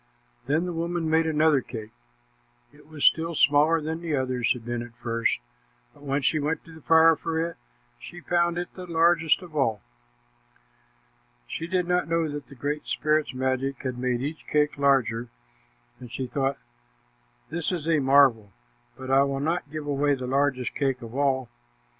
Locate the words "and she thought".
15.99-16.57